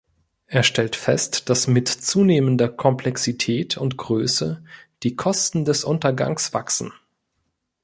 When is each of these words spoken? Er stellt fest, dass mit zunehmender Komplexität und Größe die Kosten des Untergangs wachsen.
Er 0.47 0.63
stellt 0.63 0.95
fest, 0.95 1.47
dass 1.51 1.67
mit 1.67 1.87
zunehmender 1.87 2.67
Komplexität 2.69 3.77
und 3.77 3.97
Größe 3.97 4.63
die 5.03 5.15
Kosten 5.15 5.63
des 5.63 5.83
Untergangs 5.83 6.55
wachsen. 6.55 6.91